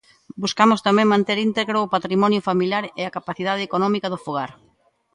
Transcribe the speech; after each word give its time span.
Buscamos 0.43 0.83
tamén 0.87 1.11
manter 1.13 1.37
íntegro 1.47 1.77
o 1.81 1.91
patrimonio 1.95 2.45
familiar 2.49 2.83
e 2.99 3.01
a 3.05 3.13
capacidade 3.17 3.61
económica 3.67 4.11
do 4.13 4.21
fogar. 4.25 4.51